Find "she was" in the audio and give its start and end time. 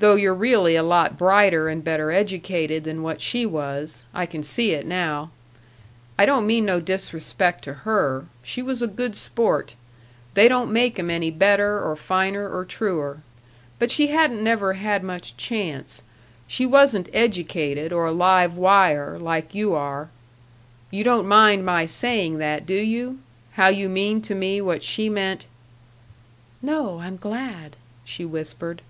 3.20-4.04, 8.44-8.80